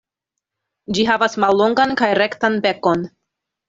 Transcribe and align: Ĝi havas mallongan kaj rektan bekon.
Ĝi 0.95 1.05
havas 1.11 1.39
mallongan 1.45 1.97
kaj 2.03 2.11
rektan 2.25 2.63
bekon. 2.69 3.11